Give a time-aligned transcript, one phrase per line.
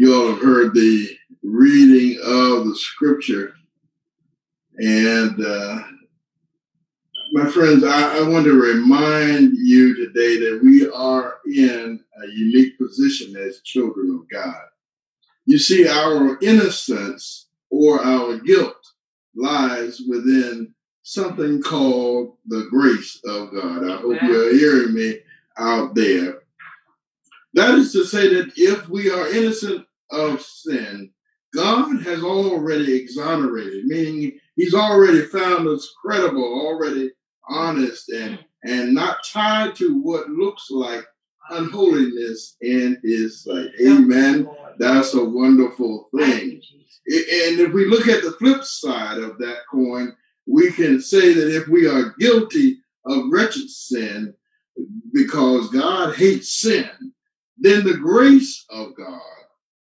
[0.00, 3.52] You all have heard the reading of the scripture.
[4.78, 5.82] And uh,
[7.32, 12.78] my friends, I, I, want to remind you today that we are in a unique
[12.78, 14.62] position as children of God.
[15.44, 18.82] You see, our innocence or our guilt
[19.36, 20.72] lies within
[21.02, 23.84] something called the grace of God.
[23.84, 25.18] I hope you're hearing me
[25.58, 26.38] out there.
[27.52, 31.10] That is to say that if we are innocent of sin,
[31.54, 37.10] God has already exonerated, meaning He's already found us credible, already
[37.48, 41.04] honest, and and not tied to what looks like
[41.50, 43.70] unholiness in His sight.
[43.84, 44.48] Amen.
[44.78, 46.60] That's a wonderful thing.
[47.06, 50.14] And if we look at the flip side of that coin,
[50.46, 54.34] we can say that if we are guilty of wretched sin,
[55.12, 56.88] because God hates sin,
[57.58, 59.20] then the grace of God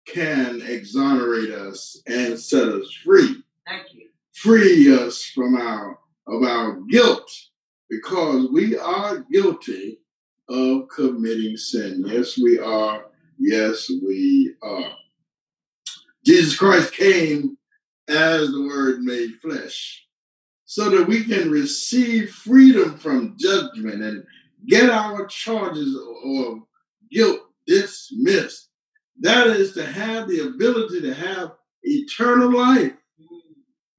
[0.08, 3.44] can exonerate us and set us free.
[3.68, 4.08] Thank you.
[4.34, 7.30] Free us from our of our guilt
[7.90, 10.00] because we are guilty
[10.50, 12.04] of committing sin.
[12.06, 13.06] Yes, we are.
[13.38, 14.92] Yes, we are.
[16.26, 17.58] Jesus Christ came
[18.08, 20.06] as the Word made flesh
[20.66, 24.24] so that we can receive freedom from judgment and
[24.68, 26.60] get our charges of
[27.12, 28.70] guilt dismissed.
[29.22, 32.94] That is to have the ability to have eternal life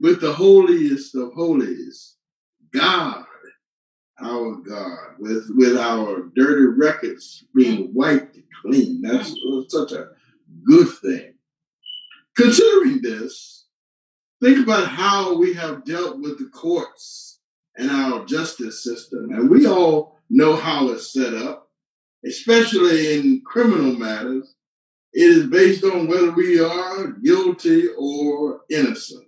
[0.01, 2.17] with the holiest of holies,
[2.73, 3.25] God,
[4.21, 9.03] our God, with, with our dirty records being wiped clean.
[9.03, 9.65] That's mm.
[9.65, 10.09] uh, such a
[10.67, 11.34] good thing.
[12.37, 13.67] Considering this,
[14.43, 17.41] think about how we have dealt with the courts
[17.77, 19.31] and our justice system.
[19.31, 21.69] And we all know how it's set up,
[22.27, 24.53] especially in criminal matters.
[25.15, 29.25] It is based on whether we are guilty or innocent.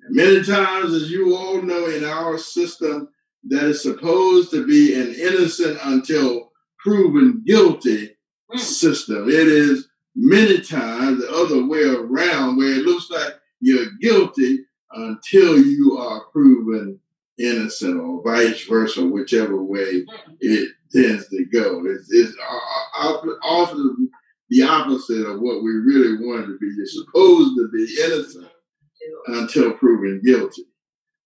[0.00, 3.08] And many times, as you all know, in our system,
[3.48, 8.16] that is supposed to be an innocent until proven guilty
[8.50, 8.58] mm.
[8.58, 9.28] system.
[9.28, 15.58] It is many times the other way around, where it looks like you're guilty until
[15.58, 16.98] you are proven
[17.38, 20.32] innocent, or vice versa, whichever way hmm.
[20.40, 21.84] it tends to go.
[21.84, 24.08] It's, it's uh, uh, often
[24.50, 26.72] the opposite of what we really want to be.
[26.76, 28.48] You're supposed to be innocent
[29.26, 30.64] until proven guilty.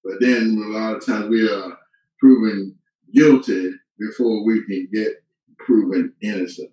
[0.04, 1.76] But then a lot of times we are
[2.18, 2.76] proven
[3.12, 5.22] guilty before we can get
[5.58, 6.70] proven innocent.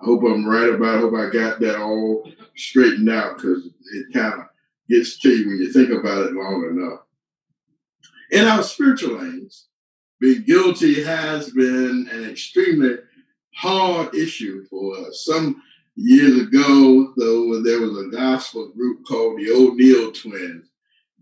[0.00, 0.96] I hope I'm right about.
[0.96, 4.46] I hope I got that all straightened out because it kind of
[4.88, 7.00] gets to you when you think about it long enough.
[8.30, 9.68] In our spiritual lanes,
[10.20, 12.96] being guilty has been an extremely
[13.56, 15.24] hard issue for us.
[15.24, 15.62] Some
[15.96, 20.68] years ago, though, there was a gospel group called the O'Neal Twins.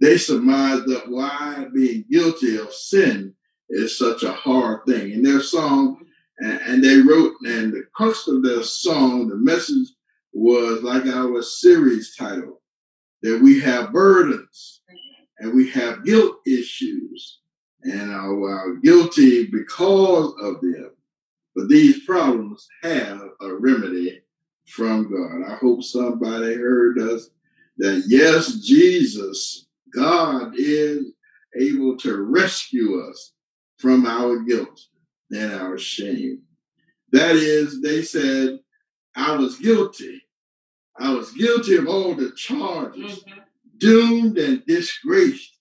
[0.01, 3.35] They surmised that why being guilty of sin
[3.69, 5.13] is such a hard thing.
[5.13, 6.05] In their song,
[6.39, 9.89] and, they wrote, and the crux of their song, the message
[10.33, 12.61] was like our series title,
[13.23, 14.81] that we have burdens
[15.39, 17.41] and we have guilt issues
[17.85, 20.91] and are, are guilty because of them.
[21.55, 24.23] But these problems have a remedy
[24.67, 25.51] from God.
[25.51, 27.29] I hope somebody heard us
[27.79, 31.13] that yes, Jesus, God is
[31.59, 33.33] able to rescue us
[33.79, 34.81] from our guilt
[35.31, 36.43] and our shame.
[37.11, 38.61] That is, they said,
[39.15, 40.23] I was guilty.
[40.99, 43.41] I was guilty of all the charges, mm-hmm.
[43.79, 45.59] doomed and disgraced.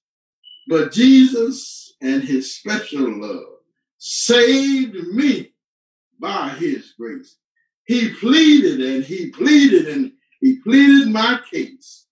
[0.68, 3.59] But Jesus and his special love
[3.97, 5.51] saved me
[6.22, 7.36] by his grace.
[7.86, 12.06] He pleaded and he pleaded and he pleaded my case.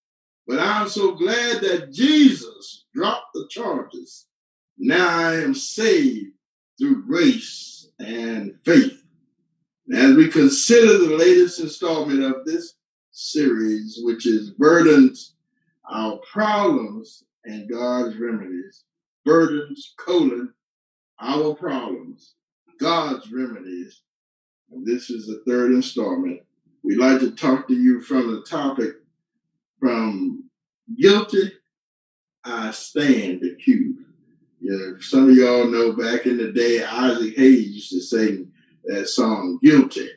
[0.47, 4.25] But I'm so glad that Jesus dropped the charges.
[4.78, 6.34] Now I am saved
[6.78, 9.03] through grace and faith.
[9.94, 12.76] As we consider the latest installment of this
[13.12, 15.35] series, which is Burdens,
[15.90, 18.84] Our Problems, and God's Remedies.
[19.26, 20.53] Burdens, colon,
[21.20, 22.35] Our Problems,
[22.79, 24.02] God's Remedies,
[24.72, 26.41] and this is the third installment.
[26.84, 28.96] We'd like to talk to you from the topic
[29.79, 30.49] from
[30.97, 31.52] guilty,
[32.43, 33.99] I stand accused.
[34.61, 38.52] Yeah, some of y'all know back in the day, Isaac Hayes used to sing
[38.85, 40.09] that song "Guilty"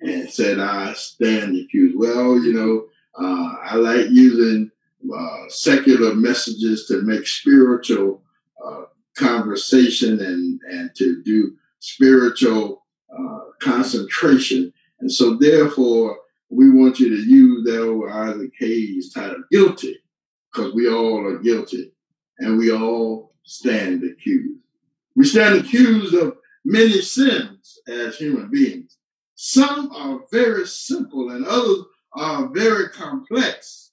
[0.00, 2.86] and said, "I stand accused." Well, you know,
[3.18, 4.70] uh, I like using
[5.14, 8.22] uh, secular messages to make spiritual
[8.64, 8.84] uh,
[9.16, 12.82] conversation and and to do spiritual
[13.16, 14.72] uh, concentration.
[15.00, 19.98] And so, therefore, we want you to use that old Isaac Hayes title, guilty,
[20.52, 21.92] because we all are guilty
[22.38, 24.60] and we all stand accused.
[25.14, 28.96] We stand accused of many sins as human beings.
[29.34, 31.84] Some are very simple and others
[32.14, 33.90] are very complex.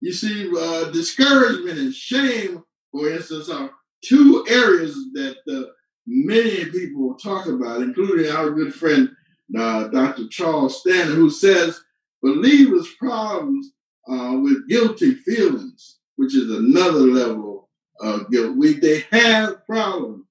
[0.00, 3.70] You see, uh, discouragement and shame, for instance, are
[4.04, 5.70] two areas that uh,
[6.06, 9.10] many people talk about, including our good friend
[9.56, 10.28] uh, Dr.
[10.28, 11.80] Charles Stanley, who says
[12.22, 13.72] believers' problems
[14.08, 17.68] uh, with guilty feelings, which is another level
[18.00, 18.56] of guilt.
[18.56, 20.24] We, they have problems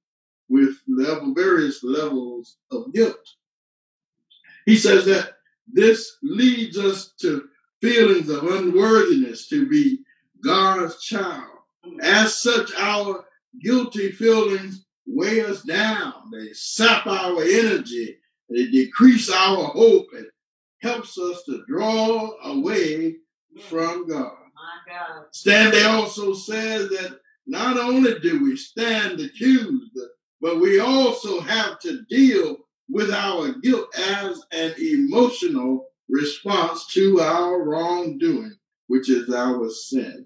[0.49, 3.27] with level, various levels of guilt.
[4.65, 5.33] He says that
[5.71, 7.47] this leads us to
[7.81, 9.99] feelings of unworthiness to be
[10.43, 11.45] God's child.
[12.01, 13.25] As such, our
[13.61, 16.13] guilty feelings weigh us down.
[16.31, 18.17] They sap our energy.
[18.49, 20.27] They decrease our hope and
[20.81, 23.15] helps us to draw away
[23.67, 24.35] from God.
[24.87, 25.25] God.
[25.31, 29.97] Stanley also says that not only do we stand accused,
[30.41, 32.57] but we also have to deal
[32.89, 38.55] with our guilt as an emotional response to our wrongdoing,
[38.87, 40.25] which is our sin.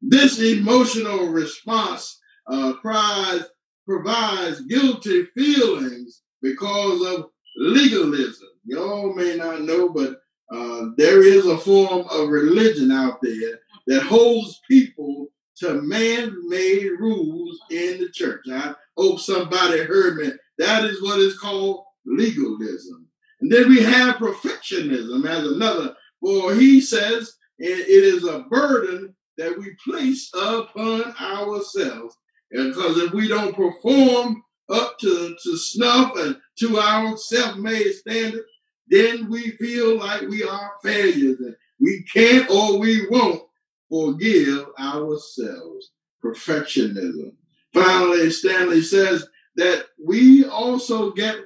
[0.00, 3.46] This emotional response uh, provides,
[3.86, 8.48] provides guilty feelings because of legalism.
[8.64, 10.20] Y'all may not know, but
[10.50, 17.60] uh, there is a form of religion out there that holds people to man-made rules
[17.70, 18.44] in the church.
[18.50, 20.32] I hope somebody heard me.
[20.58, 23.06] That is what is called legalism.
[23.40, 29.56] And then we have perfectionism as another, for he says it is a burden that
[29.58, 32.16] we place upon ourselves.
[32.54, 38.44] Because if we don't perform up to, to snuff and to our self-made standard,
[38.86, 43.42] then we feel like we are failures and we can't or we won't
[43.90, 45.90] forgive ourselves.
[46.24, 47.32] Perfectionism.
[47.72, 49.26] Finally, Stanley says
[49.56, 51.36] that we also get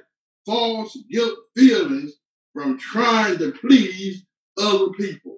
[0.45, 2.13] false guilt feelings
[2.53, 4.23] from trying to please
[4.59, 5.37] other people.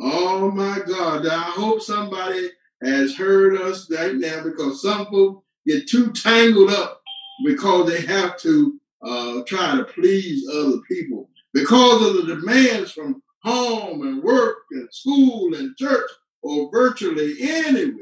[0.00, 1.26] Oh my God.
[1.26, 2.50] I hope somebody
[2.84, 7.02] has heard us right now because some folks get too tangled up
[7.44, 11.28] because they have to uh, try to please other people.
[11.52, 16.10] Because of the demands from home and work and school and church
[16.42, 17.98] or virtually anywhere,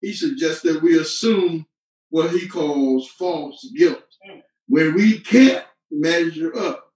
[0.00, 1.66] he suggests that we assume
[2.10, 4.04] what he calls false guilt
[4.68, 6.92] when we can't measure up.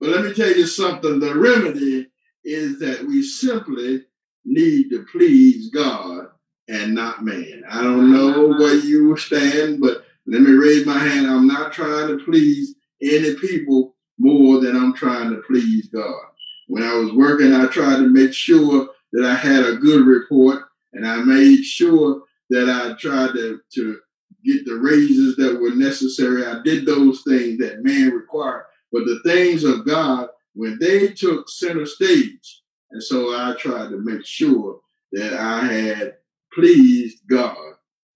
[0.00, 2.08] But let me tell you something the remedy
[2.44, 4.04] is that we simply
[4.44, 6.26] need to please God
[6.68, 7.62] and not man.
[7.68, 11.26] I don't know where you stand, but let me raise my hand.
[11.26, 16.22] I'm not trying to please any people more than I'm trying to please God.
[16.68, 20.62] When I was working, I tried to make sure that I had a good report
[20.92, 23.98] and I made sure that I tried to, to
[24.44, 26.46] get the raises that were necessary.
[26.46, 28.64] I did those things that man required.
[28.92, 32.59] But the things of God, when they took center stage,
[32.92, 34.80] and so I tried to make sure
[35.12, 36.14] that I had
[36.52, 37.56] pleased God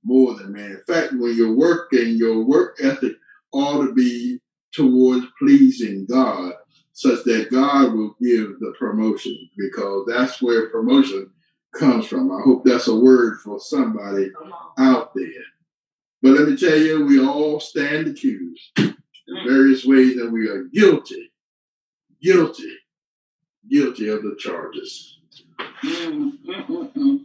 [0.05, 0.73] more than man.
[0.73, 3.13] In fact, when you're working, your work ethic
[3.53, 4.41] ought to be
[4.73, 6.53] towards pleasing God,
[6.93, 11.31] such that God will give the promotion, because that's where promotion
[11.75, 12.31] comes from.
[12.31, 14.31] I hope that's a word for somebody
[14.79, 15.25] out there.
[16.23, 18.97] But let me tell you, we all stand accused in
[19.47, 21.33] various ways, that we are guilty,
[22.23, 22.77] guilty,
[23.71, 25.19] guilty of the charges.
[25.83, 27.17] Mm-hmm.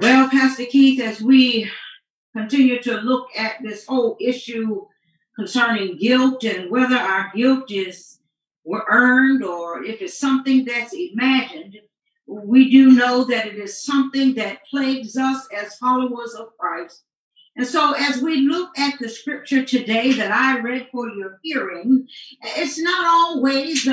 [0.00, 1.70] Well, Pastor Keith, as we
[2.34, 4.86] continue to look at this whole issue
[5.36, 8.18] concerning guilt and whether our guilt is
[8.64, 11.78] were earned or if it's something that's imagined,
[12.26, 17.02] we do know that it is something that plagues us as followers of Christ.
[17.56, 22.06] And so, as we look at the scripture today that I read for your hearing,
[22.40, 23.86] it's not always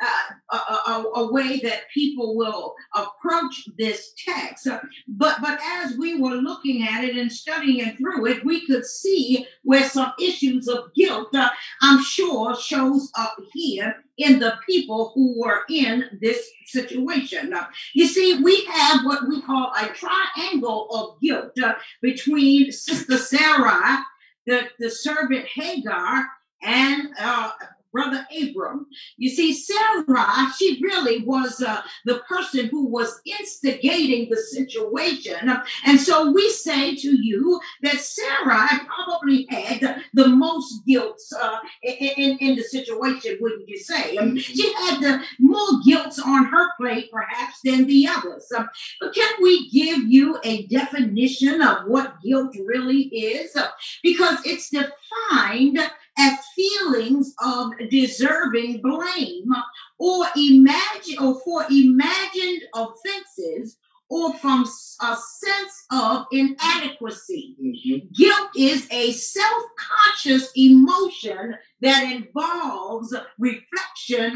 [0.00, 4.66] a, a, a, a way that people will approach this text.
[5.08, 8.84] But, but as we were looking at it and studying it through it, we could
[8.84, 11.50] see where some issues of guilt, uh,
[11.82, 17.50] I'm sure, shows up here in the people who were in this situation.
[17.50, 23.16] Now, you see, we have what we call a triangle of guilt uh, between Sister
[23.16, 24.04] Sarah,
[24.46, 26.26] the, the servant Hagar,
[26.62, 27.50] and uh,
[27.92, 28.86] brother Abram.
[29.16, 35.50] You see, Sarah, she really was uh, the person who was instigating the situation.
[35.84, 42.38] And so we say to you that Sarah probably had the most guilt uh, in,
[42.38, 44.16] in the situation, wouldn't you say?
[44.16, 48.46] Um, she had the more guilt on her plate, perhaps, than the others.
[48.56, 48.68] Um,
[49.00, 53.56] but can we give you a definition of what guilt really is?
[54.02, 55.78] Because it's defined
[56.20, 59.50] as feelings of deserving blame
[59.98, 63.78] or imagine or for imagined offenses
[64.10, 64.62] or from
[65.02, 67.56] a sense of inadequacy.
[67.62, 68.12] Mm-hmm.
[68.12, 73.69] Guilt is a self conscious emotion that involves reflection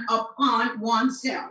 [0.09, 1.50] upon oneself.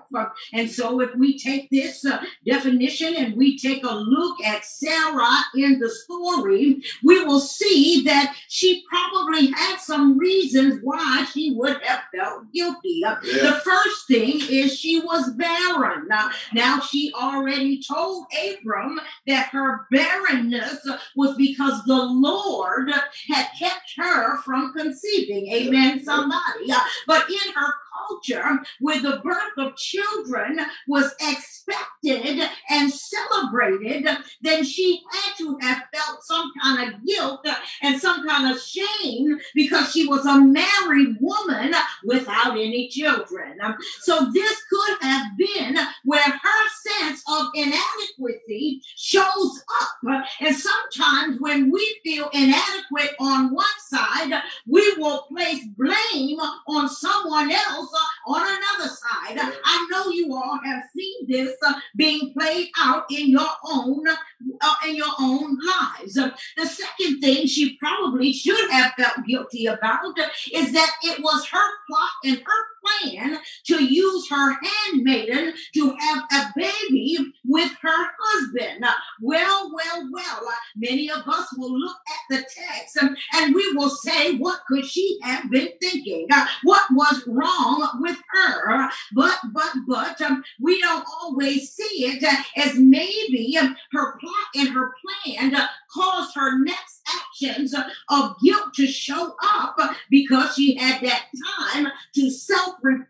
[0.54, 5.38] And so, if we take this uh, definition and we take a look at Sarah
[5.56, 11.82] in the story, we will see that she probably had some reasons why she would
[11.84, 13.02] have felt guilty.
[13.02, 13.20] Yeah.
[13.22, 16.08] The first thing is she was barren.
[16.08, 22.90] Now, now, she already told Abram that her barrenness was because the Lord
[23.30, 25.52] had kept her from conceiving.
[25.52, 26.74] Amen somebody.
[27.08, 27.74] But in her
[28.08, 34.08] culture, where the birth of children was expected and celebrated,
[34.42, 37.46] then she had to have felt some kind of guilt
[37.82, 43.60] and some kind of shame because she was a married woman without any children.
[44.02, 50.24] So this could have been where her sense of inadequacy shows up.
[50.42, 57.52] And sometimes when we feel inadequate on one side, we will place blame on someone
[57.52, 57.93] else
[58.28, 59.38] on another side.
[59.66, 64.76] I know you all have seen this uh, being played out in your own uh,
[64.88, 66.14] in your own lives.
[66.14, 70.18] The second thing she probably should have felt guilty about
[70.54, 76.24] is that it was her plot and her plan to use her handmaiden to have
[76.32, 78.86] a baby with her husband.
[79.22, 83.74] Well, well, well, uh, many of us will look at the text and, and we
[83.74, 86.28] will say, what could she have been thinking?
[86.32, 88.90] Uh, what was wrong with her?
[89.14, 92.24] But, but, but, um, we don't always see it
[92.58, 97.74] as maybe um, her plot and her plan uh, caused her next actions
[98.10, 99.78] of guilt to show up
[100.10, 101.26] because she had that
[101.72, 103.10] time to self reflect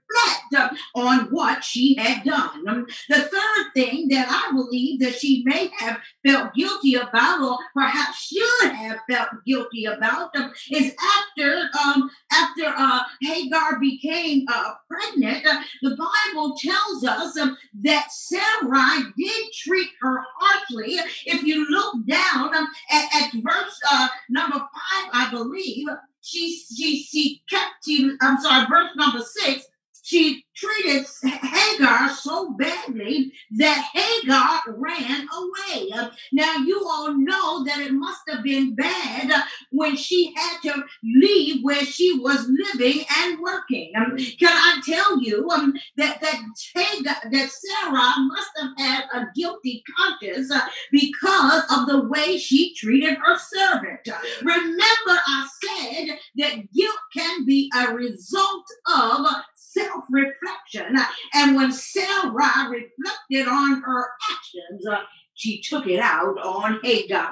[0.96, 2.86] on what she had done.
[3.10, 8.27] The third thing that I believe that she may have felt guilty about, or perhaps
[8.27, 10.36] should have felt guilty about,
[10.72, 15.46] is after um, after uh, Hagar became uh, pregnant,
[15.82, 20.96] the Bible tells us um, that Sarai did treat her harshly.
[21.25, 25.88] If you look down um, at, at verse uh, number five, I believe,
[26.22, 29.65] she she she kept to I'm sorry, verse number six,
[30.13, 35.89] she treated Hagar so badly that Hagar ran away.
[36.32, 39.32] Now, you all know that it must have been bad
[39.72, 43.91] when she had to leave where she was living and working.
[44.39, 46.41] Can I tell you um, that that
[46.75, 50.53] Hagar, that Sarah must have had a guilty conscience
[50.91, 54.08] because of the way she treated her servant?
[54.43, 54.77] Remember,
[55.08, 59.25] I said that guilt can be a result of
[59.74, 60.96] self reflection.
[61.34, 65.01] And when Sarah reflected on her actions, uh,
[65.36, 67.32] she took it out on Hagar.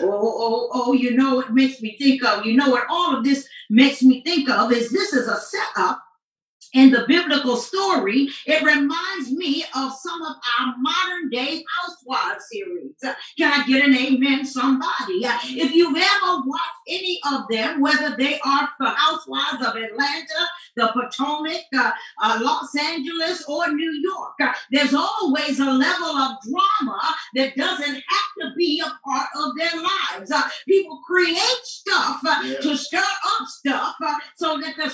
[0.00, 3.24] Oh, oh, oh, you know what makes me think of, you know what all of
[3.24, 6.03] this makes me think of is this is a setup
[6.74, 13.14] in the biblical story, it reminds me of some of our modern day housewives series.
[13.38, 15.22] Can I get an amen, somebody?
[15.22, 20.88] If you've ever watched any of them, whether they are the housewives of Atlanta, the
[20.88, 27.14] Potomac, uh, uh, Los Angeles, or New York, uh, there's always a level of drama
[27.34, 30.30] that doesn't have to be a part of their lives.
[30.30, 32.58] Uh, people create stuff uh, yeah.
[32.60, 33.94] to stir up stuff
[34.36, 34.90] so that the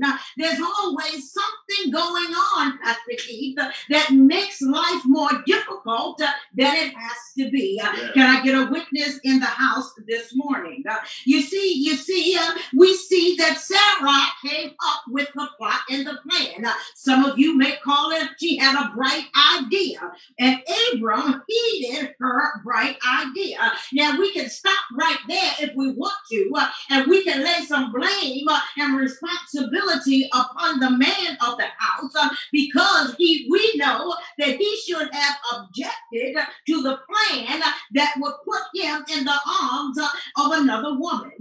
[0.00, 0.18] going.
[0.36, 3.58] There's always something going on, Pastor Keith,
[3.90, 7.80] that makes life more difficult uh, than it has to be.
[7.82, 8.12] Uh, yeah.
[8.12, 10.82] Can I get a witness in the house this morning?
[10.88, 15.80] Uh, you see, you see, uh, we see that Sarah came up with the plot
[15.90, 16.72] and the plan.
[16.94, 20.00] Some of you may call it she had a bright idea,
[20.38, 23.58] and Abram heeded her bright idea.
[23.92, 26.52] Now we can stop right there if we want to,
[26.90, 28.46] and we can lay some blame
[28.78, 32.14] and responsibility upon the man of the house
[32.52, 38.62] because he we know that he should have objected to the plan that would put
[38.74, 41.32] him in the arms of another woman.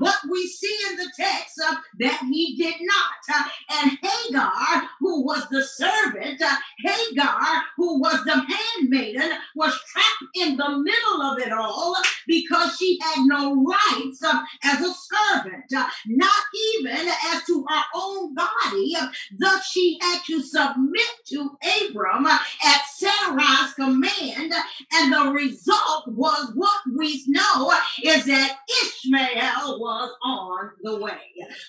[0.00, 1.60] But we see in the text
[1.98, 3.46] that he did not.
[3.70, 6.42] And Hagar, who was the servant,
[6.78, 12.98] Hagar, who was the handmaiden, was trapped in the middle of it all because she
[13.00, 14.22] had no rights
[14.62, 15.72] as a servant,
[16.06, 16.42] not
[16.74, 18.94] even as to her own body.
[19.38, 21.56] Thus, she had to submit to
[21.88, 24.52] Abram at Sarai's command,
[24.94, 31.20] and the result was what we know is that Ishmael was on the way.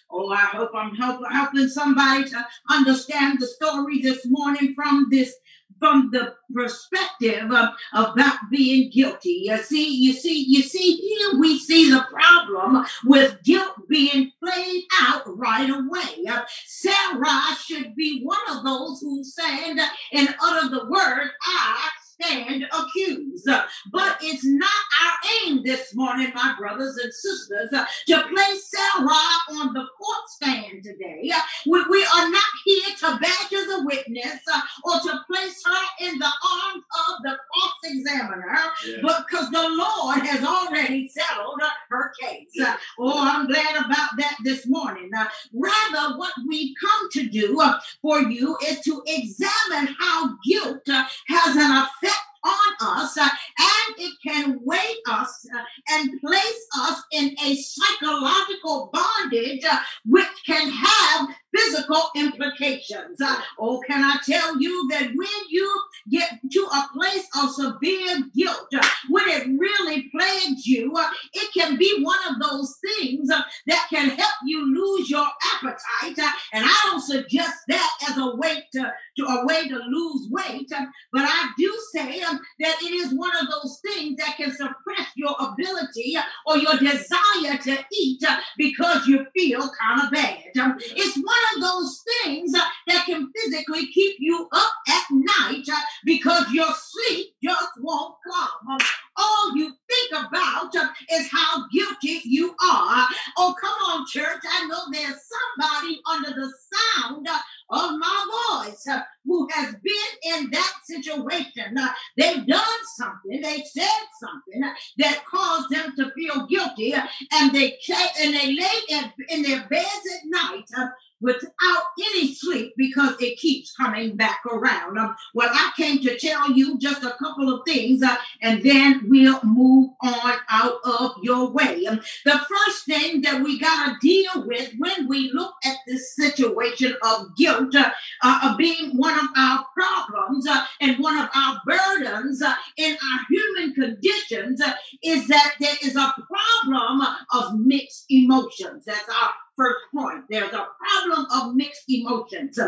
[0.10, 5.34] Oh, I hope I'm help, helping somebody to understand the story this morning from this
[5.80, 9.44] from the perspective of about being guilty.
[9.46, 14.86] You see, you see, you see, here we see the problem with guilt being played
[15.02, 16.26] out right away.
[16.66, 19.80] Sarah should be one of those who stand
[20.14, 23.48] and utter the word, I stand accused.
[23.92, 24.70] But it's not
[25.04, 25.14] our
[25.46, 31.32] aim this morning, my brothers and sisters, to place Sarah on the court stand today.
[31.66, 34.42] We, we are not here to badge as a witness
[34.84, 38.58] or to place her in the arms of the cross examiner,
[39.02, 42.58] but because the Lord has already settled her case.
[43.00, 45.12] Oh, I'm glad about that this morning.
[45.54, 47.62] rather, what we come to do
[48.02, 52.07] for you is to examine how guilt has an effect
[52.48, 53.28] on us uh,
[53.60, 60.28] and it can weigh us uh, and place us in a psychological bondage uh, which
[60.46, 63.20] can have physical implications.
[63.22, 68.24] Uh, oh, can I tell you that when you get to a place of severe
[68.36, 73.30] guilt, uh, when it really plagues you, uh, it can be one of those things
[73.30, 76.18] that can help you lose your appetite.
[76.54, 80.70] And I don't suggest that as a way to, to a way to lose weight,
[80.70, 85.08] but I do say um, that it is one of those things that can suppress
[85.16, 88.24] your ability or your desire to eat
[88.58, 90.44] because you feel kind of bad.
[90.62, 95.66] Um, it's one of those things uh, that can physically keep you up at night
[95.72, 98.78] uh, because your sleep just won't come.
[99.16, 103.08] All you think about uh, is how guilty you are.
[103.38, 104.42] Oh, come on, church.
[104.50, 105.20] I know there's
[105.58, 106.52] somebody under the
[106.96, 107.28] sound
[107.70, 111.78] of my voice uh, who has been in that situation.
[111.78, 112.64] Uh, they've done
[112.96, 113.88] something, they said
[114.20, 114.62] something
[114.98, 117.78] that caused them to feel guilty, and they
[118.20, 120.88] and they lay in, their beds at night uh,
[121.22, 124.98] without any sleep because it keeps coming back around.
[124.98, 129.06] Um, well, I came to tell you just a couple of things uh, and then
[129.08, 131.86] we'll move on out of your way.
[131.88, 136.16] Um, the first thing that we got to deal with when we look at this
[136.16, 137.92] situation of guilt uh,
[138.24, 143.20] uh, being one of our problems uh, and one of our burdens uh, in our
[143.30, 147.02] human conditions uh, is that there is a problem
[147.34, 148.86] of mixed emotions.
[148.86, 150.24] That's our first point.
[150.30, 152.60] There's a problem of mixed emotions.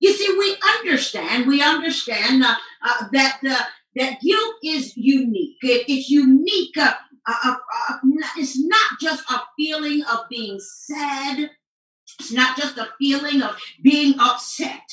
[0.00, 3.62] you see, we understand, we understand uh, uh, that uh,
[3.96, 5.56] that guilt is unique.
[5.62, 6.76] It, it's unique.
[6.76, 6.92] Uh,
[7.26, 7.98] uh, uh,
[8.36, 11.50] it's not just a feeling of being sad
[12.20, 14.90] it's not just a feeling of being upset.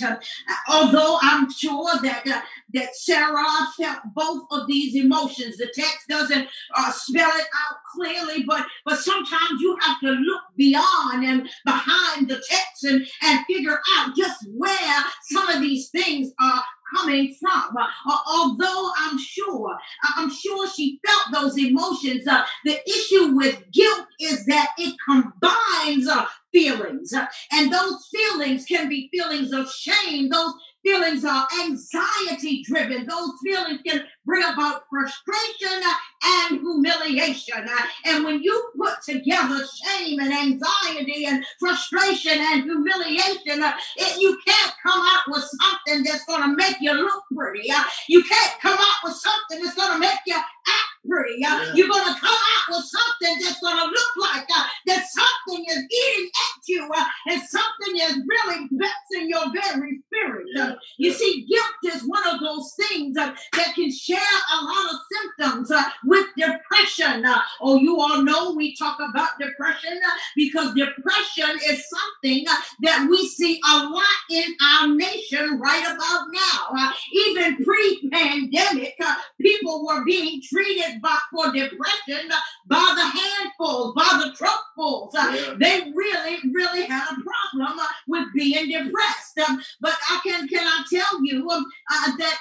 [0.69, 3.43] Although I'm sure that that Sarah
[3.77, 5.57] felt both of these emotions.
[5.57, 10.41] The text doesn't uh, spell it out clearly, but but sometimes you have to look
[10.55, 16.31] beyond and behind the text and, and figure out just where some of these things
[16.41, 16.63] are
[16.95, 17.75] coming from.
[17.77, 19.77] Uh, although I'm sure,
[20.15, 22.27] I'm sure she felt those emotions.
[22.27, 27.13] Uh, the issue with guilt is that it combines uh, feelings,
[27.51, 30.29] and those feelings can be feelings of shame.
[30.29, 33.05] Those feelings are anxiety driven.
[33.07, 34.03] Those feelings can
[34.39, 35.81] about frustration
[36.23, 37.67] and humiliation.
[38.05, 43.63] And when you put together shame and anxiety and frustration and humiliation,
[43.97, 47.69] it, you can't come out with something that's going to make you look pretty.
[48.07, 51.35] You can't come out with something that's going to make you act pretty.
[51.37, 51.73] Yeah.
[51.73, 55.65] You're going to come out with something that's going to look like uh, that something
[55.69, 60.47] is eating at you uh, and something is really vexing your very spirit.
[60.59, 64.20] Uh, you see, guilt is one of those things uh, that can share
[64.53, 67.25] a lot of symptoms uh, with depression.
[67.25, 69.99] Uh, oh, you all know we talk about depression
[70.35, 72.45] because depression is something
[72.81, 76.67] that we see a lot in our nation right about now.
[76.77, 83.93] Uh, even pre-pandemic, uh, people were being treated by, for depression uh, by the handfuls,
[83.95, 85.11] by the truckfuls.
[85.15, 85.55] Uh, yeah.
[85.59, 89.37] They really, really had a problem uh, with being depressed.
[89.47, 92.37] Um, but I can can I tell you um, uh, that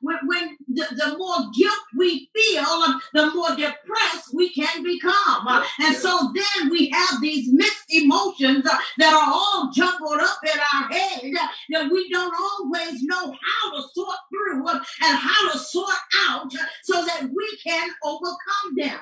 [0.00, 5.64] when, when the, the, more guilt we feel, the more depressed we can become.
[5.80, 8.64] and so then we have these mixed emotions
[8.98, 11.32] that are all jumbled up in our head
[11.70, 15.88] that we don't always know how to sort through and how to sort
[16.28, 16.50] out
[16.82, 18.98] so that we can overcome them.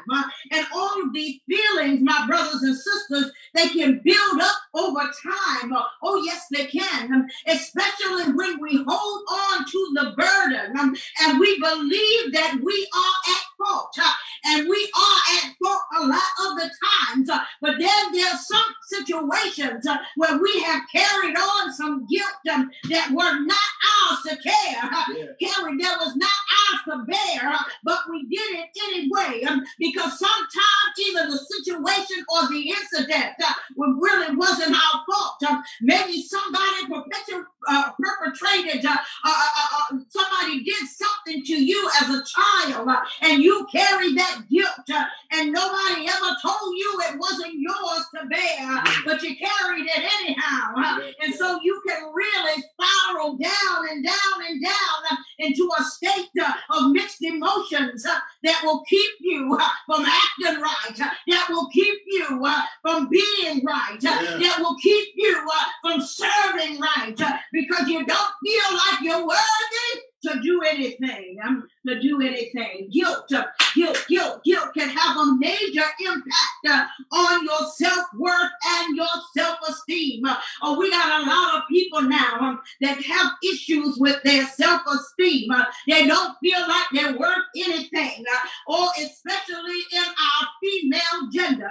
[0.53, 5.73] And all of these feelings, my brothers and sisters, they can build up over time.
[6.03, 12.00] Oh, yes, they can, especially when we hold on to the burden and we believe
[12.33, 13.97] that we are at fault.
[14.45, 16.71] And we are at fault a lot of the
[17.07, 17.31] times.
[17.61, 19.87] But then there's some situations
[20.17, 23.71] where we have carried on some guilt um, that were not
[24.09, 25.27] ours to care, yeah.
[25.41, 27.53] carry that was not ours to bear,
[27.85, 33.53] but we did it anyway um, because sometimes either the situation or the incident uh,
[33.77, 35.43] really wasn't our fault.
[35.49, 41.90] Um, maybe somebody perpetu- uh, perpetrated, uh, uh, uh, uh somebody did something to you
[42.03, 47.01] as a child, uh, and you carry that guilt, uh, and nobody ever told you
[47.09, 51.01] it wasn't yours to bear, uh, but you carried it anyhow.
[51.23, 56.29] And so you can really spiral down and down and down into a state
[56.71, 60.97] of mixed emotions that will keep you from acting right,
[61.29, 62.47] that will keep you
[62.83, 65.49] from being right, that will keep you
[65.83, 67.17] from serving right,
[67.53, 72.89] because you don't feel like you're worthy to do anything, um, to do anything.
[72.93, 78.51] Guilt, uh, guilt, guilt, guilt can have a major impact uh, on your self worth
[78.67, 80.25] and your self esteem.
[80.25, 84.47] Uh, oh, we got a lot of people now um, that have issues with their
[84.47, 85.51] self esteem.
[85.51, 91.71] Uh, they don't feel like they're worth anything, uh, or especially in our female gender.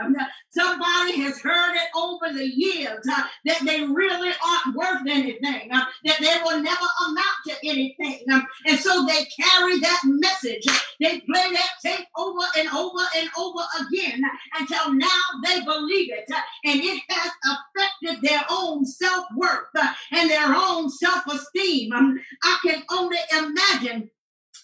[0.49, 6.19] Somebody has heard it over the years uh, that they really aren't worth anything, that
[6.19, 8.25] they will never amount to anything.
[8.65, 10.65] And so they carry that message.
[10.99, 14.21] They play that tape over and over and over again
[14.57, 16.29] until now they believe it.
[16.65, 19.67] And it has affected their own self worth
[20.11, 21.91] and their own self esteem.
[22.43, 24.09] I can only imagine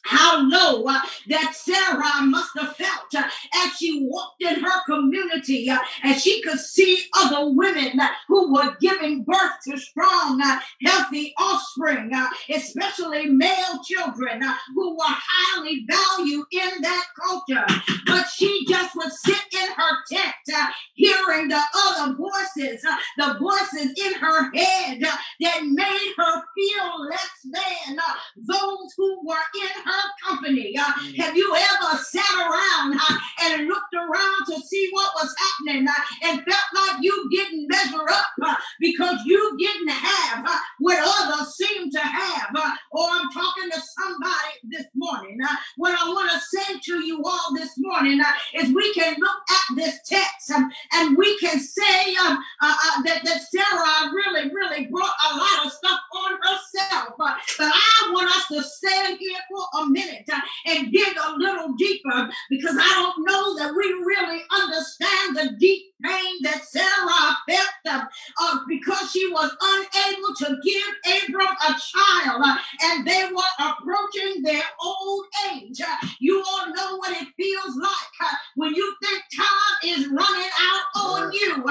[0.05, 3.23] how low uh, that Sarah must have felt uh,
[3.63, 8.53] as she walked in her community uh, and she could see other women uh, who
[8.53, 14.41] were giving birth to strong, uh, healthy offspring, uh, especially male children
[14.75, 17.65] who were highly valued in that culture.
[18.05, 22.85] But she just would sit in her tent hearing the other voices,
[23.17, 27.97] the voices in her head that made her feel less than
[28.35, 30.75] those who were in her company?
[30.77, 35.87] Uh, have you ever sat around uh, and looked around to see what was happening
[35.87, 35.91] uh,
[36.23, 41.55] and felt like you didn't measure up uh, because you didn't have uh, what others
[41.55, 42.49] seem to have?
[42.55, 45.39] Uh, or I'm talking to somebody this morning.
[45.77, 48.21] what I want to say to you all this morning
[48.53, 53.41] is we can look at this text um, and we can say um, that, that
[53.41, 57.13] Sarah really, really brought a lot of stuff on herself.
[57.17, 61.73] but I want us to stand here for a minute uh, and dig a little
[61.73, 67.69] deeper because I don't know that we really understand the deep pain that Sarah felt
[67.87, 68.05] uh,
[68.41, 74.43] uh, because she was unable to give Abram a child uh, and they were approaching
[74.43, 75.81] their old age.
[75.81, 80.49] Uh, you all know what it feels like uh, when you think time is running
[80.59, 81.63] out on you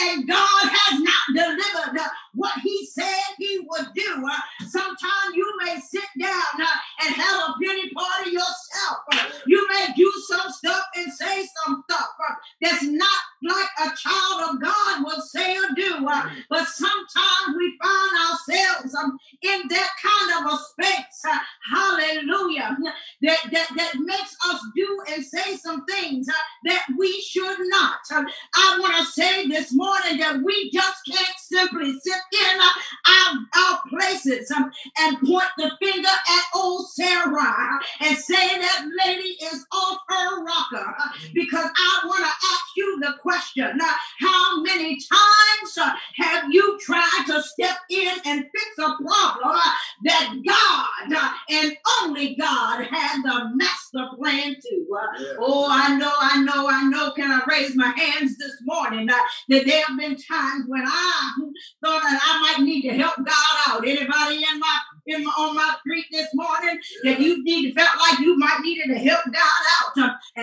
[0.00, 2.00] and God has not delivered
[2.34, 4.28] what he said he would do.
[4.68, 5.51] Sometimes you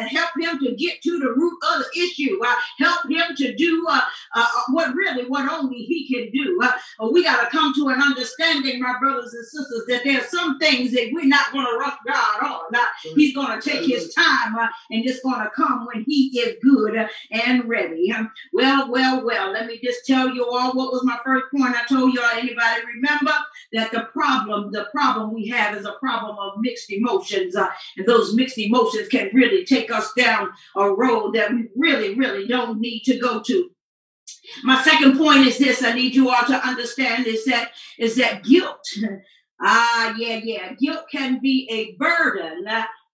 [0.10, 2.39] help him to get to the root of the issue.
[2.43, 4.02] Uh, help him to do uh,
[4.36, 6.60] uh, what really what only he can do.
[6.62, 10.60] Uh, we got to come to an understanding, my brothers and sisters, that there's some
[10.60, 12.60] things that we're not going to rush God on.
[13.15, 16.58] He's going to take his time uh, and it's going to come when he is
[16.62, 18.12] good and ready.
[18.12, 19.52] Um, well, well, well.
[19.52, 21.76] Let me just tell you all what was my first point.
[21.76, 22.30] I told you all.
[22.30, 23.34] Anybody remember
[23.74, 28.08] that the problem, the problem we have is a problem of mixed emotions, uh, and
[28.08, 32.79] those mixed emotions can really take us down a road that we really, really don't
[32.79, 33.69] need to go to.
[34.63, 38.43] My second point is this: I need you all to understand is that is that
[38.43, 38.85] guilt.
[39.62, 40.73] Ah, yeah, yeah.
[40.75, 42.65] Guilt can be a burden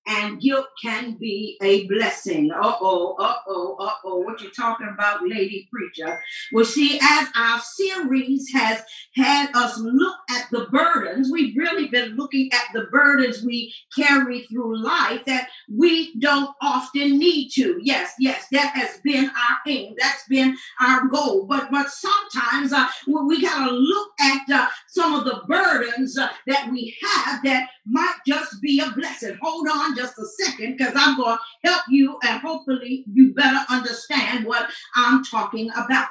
[0.08, 2.52] and guilt can be a blessing.
[2.52, 4.20] Uh oh, uh oh, uh oh.
[4.20, 6.20] What you talking about, lady preacher?
[6.54, 8.84] Well, see, as our series has
[9.16, 14.44] had us look at the burdens, we've really been looking at the burdens we carry
[14.44, 17.80] through life that we don't often need to.
[17.82, 19.96] Yes, yes, that has been our aim.
[19.98, 21.46] That's been our goal.
[21.46, 26.70] But but sometimes uh, we gotta look at uh, some of the burdens uh, that
[26.72, 29.38] we have that might just be a blessing.
[29.42, 33.60] Hold on just a second because I'm going to help you and hopefully you better
[33.70, 36.10] understand what I'm talking about.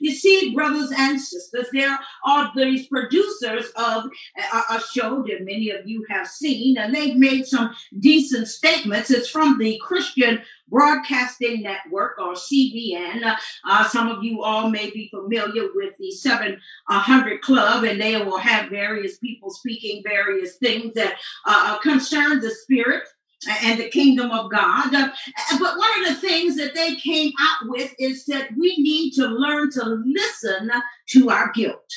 [0.00, 4.04] You see, brothers and sisters, there are these producers of
[4.52, 9.10] a, a show that many of you have seen, and they've made some decent statements.
[9.10, 13.36] It's from the Christian Broadcasting Network or CBN.
[13.68, 18.38] Uh, some of you all may be familiar with the 700 Club, and they will
[18.38, 21.14] have various people speaking various things that
[21.46, 23.04] uh, concern the spirit
[23.48, 24.94] and the kingdom of God.
[24.94, 25.10] Uh,
[25.58, 29.26] but one of the things that they came out with is that we need to
[29.26, 30.70] learn to listen
[31.10, 31.90] to our guilt.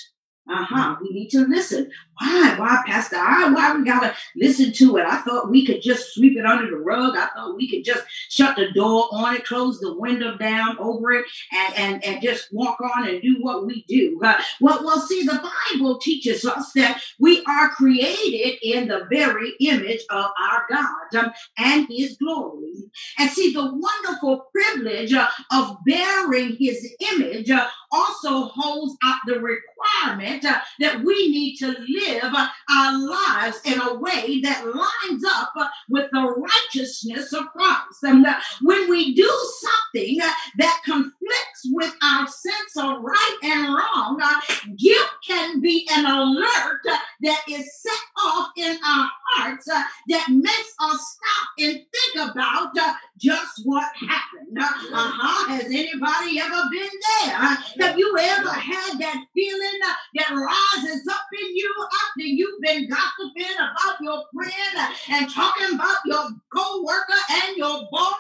[0.49, 0.95] Uh huh.
[1.01, 1.91] We need to listen.
[2.19, 2.55] Why?
[2.57, 3.17] Why, Pastor?
[3.17, 5.05] I, why we gotta listen to it?
[5.05, 7.15] I thought we could just sweep it under the rug.
[7.15, 11.11] I thought we could just shut the door on it, close the window down over
[11.11, 14.19] it, and and, and just walk on and do what we do.
[14.23, 15.41] Uh, well, well, see, the
[15.73, 21.31] Bible teaches us that we are created in the very image of our God um,
[21.57, 22.73] and His glory.
[23.19, 29.39] And see, the wonderful privilege uh, of bearing His image uh, also holds out the
[29.39, 35.23] requirement uh, that we need to live live our lives in a way that lines
[35.35, 35.53] up
[35.89, 38.03] with the righteousness of Christ.
[38.03, 43.73] And uh, when we do something uh, that conflicts with our sense of right and
[43.73, 44.39] wrong, uh,
[44.77, 46.81] guilt can be an alert
[47.21, 47.93] that is set
[48.23, 52.73] off in our hearts that makes us stop and think about
[53.17, 54.57] just what happened.
[54.59, 55.49] Uh-huh.
[55.49, 56.89] Has anybody ever been
[57.23, 57.87] there?
[57.87, 59.79] Have you ever had that feeling
[60.15, 65.97] that rises up in you after you've been gossiping about your friend and talking about
[66.05, 68.15] your co-worker and your boss?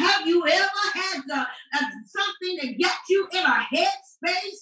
[0.00, 4.15] Have you ever had uh, uh, something to get you in a headspace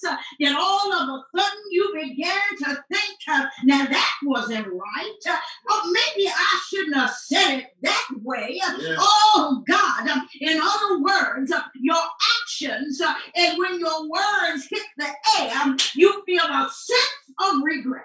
[0.08, 5.18] uh, that all of a sudden you began to think, uh, now that wasn't right.
[5.28, 5.36] Uh,
[5.70, 8.60] or maybe I shouldn't have said it that way.
[8.60, 8.96] Yeah.
[8.98, 10.08] Oh, God.
[10.08, 11.96] Um, in other words, uh, your
[12.40, 13.00] actions
[13.36, 15.08] and when your words hit the
[15.40, 18.04] air, you feel a sense of regret.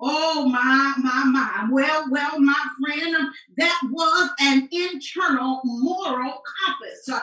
[0.00, 1.68] Oh my, my, my.
[1.70, 7.20] Well, well, my friend, that was an internal moral compass uh,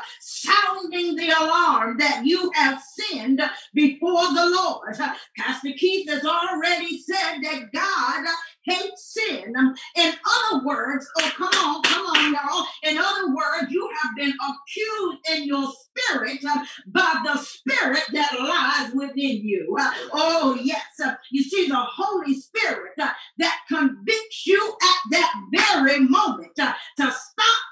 [0.47, 3.41] sounding the alarm that you have sinned
[3.73, 4.95] before the Lord.
[5.37, 8.25] Pastor Keith has already said that God
[8.63, 9.53] hates sin.
[9.95, 10.13] In
[10.51, 12.65] other words, oh, come on, come on, y'all.
[12.83, 16.39] In other words, you have been accused in your spirit
[16.87, 19.75] by the spirit that lies within you.
[20.13, 20.83] Oh, yes.
[21.31, 27.63] You see, the Holy Spirit that convicts you at that very moment to stop,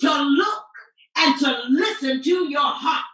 [0.00, 0.64] to look,
[1.20, 3.04] and to listen to your heart.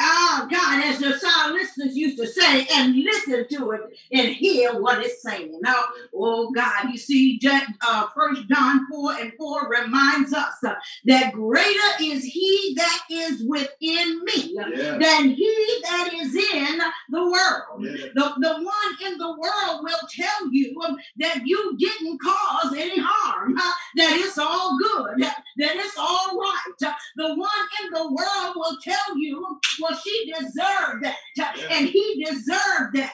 [0.00, 1.18] Oh, God, as the
[1.52, 3.80] listeners used to say, and listen to it
[4.12, 5.58] and hear what it's saying.
[5.62, 5.84] Now,
[6.14, 7.40] oh, God, you see,
[7.82, 10.74] uh, First John 4 and 4 reminds us uh,
[11.06, 16.78] that greater is he that is within me than he that is in
[17.10, 17.82] the world.
[17.82, 22.98] The, the one in the world will tell you um, that you didn't cause any
[23.00, 23.54] harm arm,
[23.96, 26.92] that it's all good, that it's all right.
[27.16, 27.50] The one
[27.84, 31.04] in the world will tell you, well, she deserved
[31.36, 33.12] that, and he deserved that.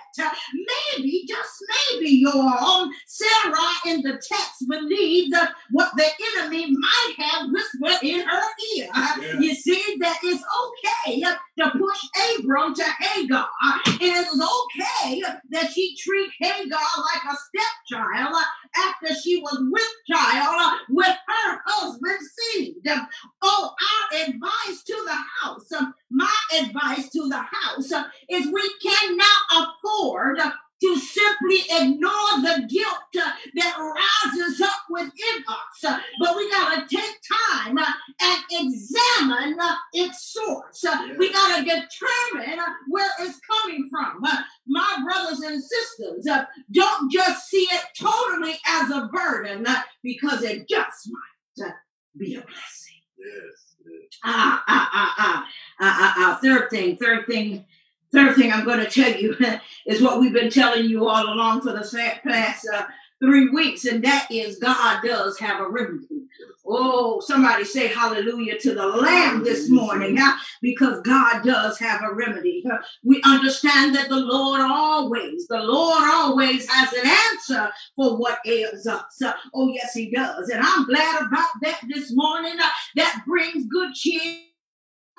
[0.97, 5.35] Maybe, just maybe, your Sarah in the text believed
[5.71, 8.43] what the enemy might have whispered in her
[8.77, 8.89] ear.
[8.93, 9.39] Yeah.
[9.39, 13.47] You see, that it's okay to push Abram to Hagar.
[13.63, 18.35] and It is okay that she treat Hagar like a stepchild
[18.77, 22.75] after she was with child with her husband's seed.
[23.43, 23.75] Oh,
[24.13, 25.71] our advice to the house,
[26.11, 27.93] my advice to the house
[28.29, 30.41] is we cannot afford
[30.85, 35.85] to simply ignore the guilt uh, that rises up within us.
[35.85, 37.17] Uh, but we got to take
[37.65, 39.57] time uh, and examine
[39.95, 40.85] its source.
[41.19, 44.21] We got to determine where it's coming from.
[44.67, 46.29] My brothers and sisters,
[46.71, 49.67] don't just see it totally as a burden
[50.03, 51.73] because it just might
[52.19, 53.01] be a blessing.
[53.19, 53.75] Yes.
[53.87, 54.19] yes.
[54.23, 55.47] Ah, ah, ah, ah,
[55.81, 56.39] ah, ah, ah.
[56.43, 57.65] Third thing, third thing
[58.15, 59.37] Third thing I'm going to tell you
[59.87, 62.85] is what we've been telling you all along for the past uh,
[63.21, 66.07] three weeks, and that is God does have a remedy.
[66.67, 70.39] Oh, somebody say hallelujah to the Lamb this morning, huh?
[70.63, 72.65] because God does have a remedy.
[73.03, 78.87] We understand that the Lord always, the Lord always has an answer for what ails
[78.87, 79.21] us.
[79.55, 80.49] Oh, yes, He does.
[80.49, 82.57] And I'm glad about that this morning.
[82.95, 84.45] That brings good cheer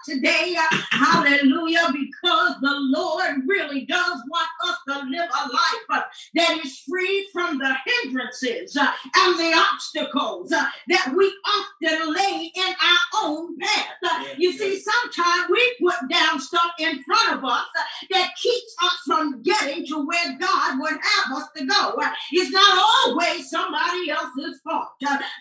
[0.06, 0.56] today.
[0.92, 1.88] Hallelujah.
[1.92, 6.04] Because the Lord really does want us to live a life
[6.36, 13.24] that is free from the hindrances and the obstacles that we often lay in our
[13.24, 14.36] own path.
[14.38, 17.66] You see, sometimes we put down stuff in front of us
[18.12, 22.00] that keeps us from getting to where God would have us to go.
[22.32, 24.90] It's not always somebody else's fault,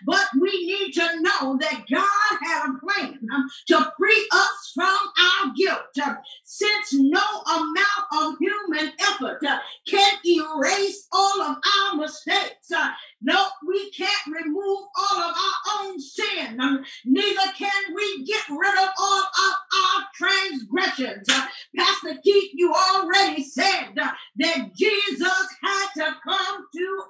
[0.07, 3.19] but we need to know that God had a plan
[3.69, 6.15] to free us us from our guilt, uh,
[6.45, 12.71] since no amount of human effort uh, can erase all of our mistakes.
[12.75, 12.91] Uh,
[13.23, 16.61] no, we can't remove all of our own sin.
[16.61, 21.27] Um, neither can we get rid of all of our transgressions.
[21.77, 27.03] Pastor Keith, you already said that Jesus had to come to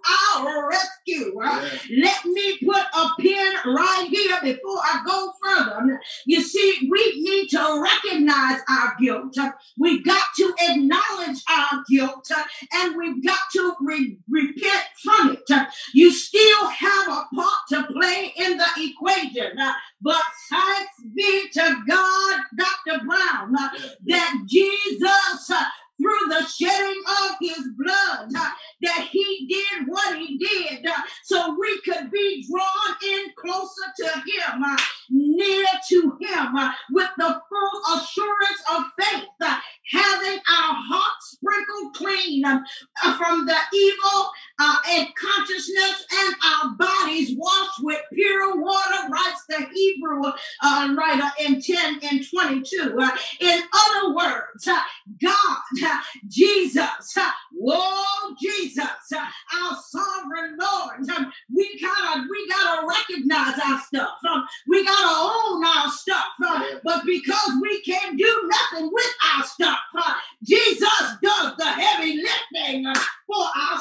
[0.42, 1.34] our rescue.
[1.36, 6.00] Let me put a pin right here before I go further.
[6.26, 9.36] You see, we need to recognize our guilt.
[9.78, 12.30] We've got to acknowledge our guilt
[12.72, 15.68] and we've got to re- repent from it.
[15.92, 19.58] You still have a part to play in the equation.
[20.00, 23.04] But thanks be to God, Dr.
[23.04, 23.52] Brown,
[24.06, 25.50] that Jesus
[26.00, 28.50] through the shedding of his blood uh,
[28.82, 34.08] that he did what he did uh, so we could be drawn in closer to
[34.08, 34.76] him, uh,
[35.10, 39.58] near to him uh, with the full assurance of faith, uh,
[39.90, 42.64] having our hearts sprinkled clean um,
[43.04, 44.30] uh, from the evil
[44.88, 50.22] and consciousness and our bodies washed with pure water, writes the Hebrew
[50.96, 52.98] writer in 10 and 22.
[53.40, 54.68] in other words,
[55.20, 55.64] God
[56.28, 57.16] Jesus.
[57.52, 61.30] Whoa, Jesus, our sovereign Lord.
[61.54, 64.18] We gotta, we gotta recognize our stuff.
[64.68, 66.26] We gotta own our stuff.
[66.82, 69.78] But because we can't do nothing with our stuff,
[70.42, 70.88] Jesus
[71.22, 71.64] does the
[73.26, 73.73] for our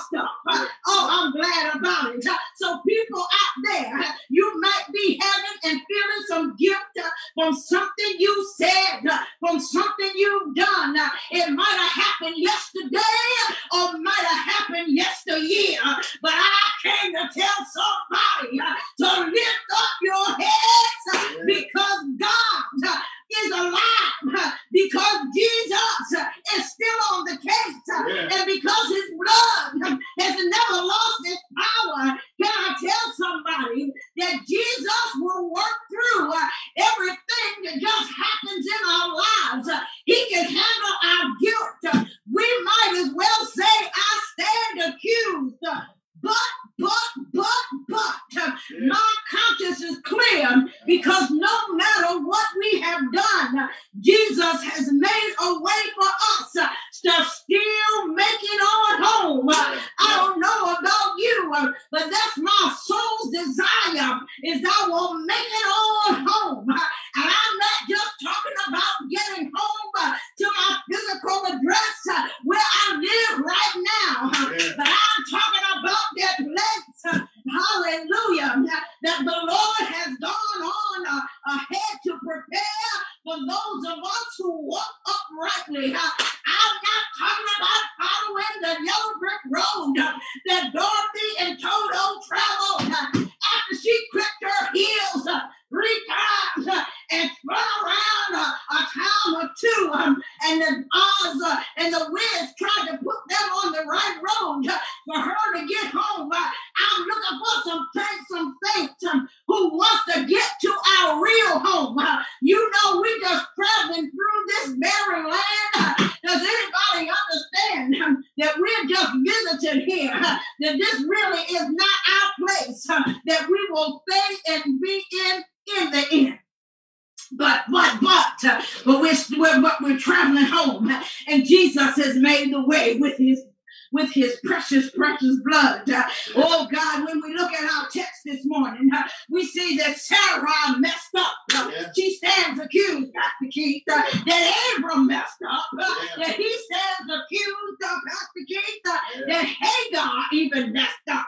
[139.64, 141.34] see that Sarah messed up.
[141.52, 141.92] Yeah.
[141.96, 146.26] She stands accused, Pastor Keith, that Abram messed up, uh, yeah.
[146.26, 149.22] that he stands accused, uh, Pastor Keith, yeah.
[149.28, 151.28] that Hagar even messed up,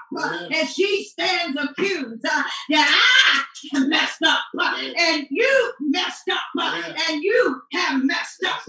[0.51, 2.49] and she stands accused that
[3.73, 6.63] I messed up, and you messed up,
[7.09, 8.61] and you have messed up,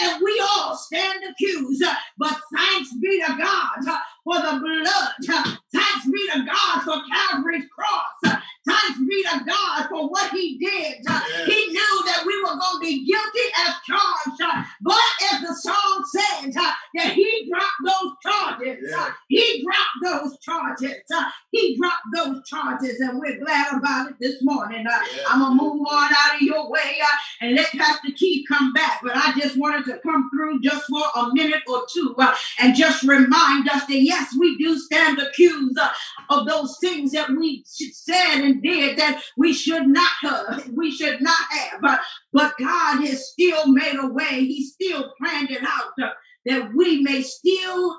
[0.00, 1.84] and we all stand accused.
[2.18, 5.54] But thanks be to God God uh, for the blood.
[5.72, 8.40] Thanks be to God for Calvary's cross.
[8.66, 11.04] Thanks be to God for what he did.
[11.06, 11.46] Yes.
[11.46, 14.66] He knew that we were going to be guilty as charged.
[14.80, 14.96] But
[15.32, 18.78] as the song says, that he dropped those charges.
[18.88, 19.12] Yes.
[19.28, 21.02] He dropped those charges.
[21.50, 24.86] He dropped those charges, and we're glad about it this morning.
[24.88, 25.24] Yes.
[25.28, 27.06] I'm going to move on out of your way uh,
[27.42, 29.00] and let Pastor Keith come back.
[29.02, 32.74] But I just wanted to come through just for a minute or two uh, and
[32.74, 35.90] just remind us that yes, we do stand accused uh,
[36.30, 41.20] of those things that we said and did that we should not have, we should
[41.20, 41.80] not have.
[41.80, 42.00] But,
[42.32, 44.44] but God has still made a way.
[44.44, 46.10] He still planned it out uh,
[46.46, 47.98] that we may still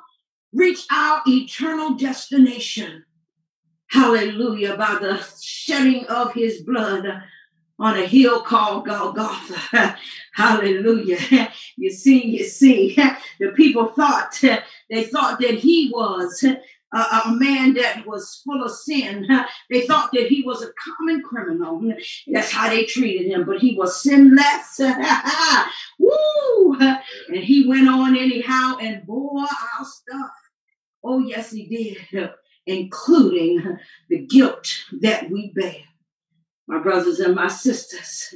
[0.54, 3.04] reach our eternal destination.
[3.88, 4.78] Hallelujah.
[4.78, 7.24] By the shedding of his blood
[7.80, 9.98] on a hill called Golgotha.
[10.34, 11.52] Hallelujah.
[11.78, 12.96] You see, you see,
[13.40, 14.42] the people thought,
[14.90, 16.46] they thought that he was
[16.94, 19.28] a, a, man that was full of sin.
[19.70, 21.82] They thought that he was a common criminal.
[22.28, 24.80] That's how they treated him, but he was sinless.
[26.00, 26.78] Woo!
[26.80, 30.32] And he went on anyhow and bore our stuff.
[31.04, 32.30] Oh, yes, he did,
[32.66, 33.78] including
[34.10, 34.68] the guilt
[35.02, 35.86] that we bear
[36.68, 38.34] my brothers and my sisters.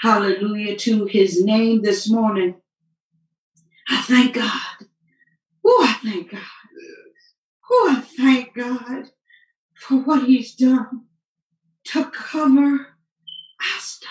[0.00, 2.56] Hallelujah to his name this morning.
[3.88, 4.88] I thank God.
[5.64, 6.40] Oh, I thank God.
[7.76, 9.10] Oh, thank God
[9.74, 11.06] for what he's done
[11.86, 12.86] to cover
[13.60, 14.10] our stuff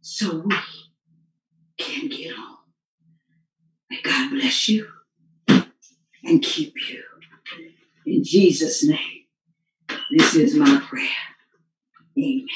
[0.00, 0.56] so we
[1.76, 2.56] can get home.
[3.90, 4.88] May God bless you
[6.24, 7.02] and keep you.
[8.06, 9.24] In Jesus' name,
[10.16, 11.08] this is my prayer.
[12.16, 12.46] Amen.